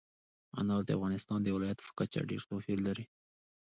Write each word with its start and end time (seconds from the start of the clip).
انار 0.59 0.81
د 0.85 0.89
افغانستان 0.97 1.39
د 1.43 1.47
ولایاتو 1.55 1.85
په 1.87 1.93
کچه 1.99 2.19
ډېر 2.29 2.41
توپیر 2.49 2.77
لري. 2.87 3.05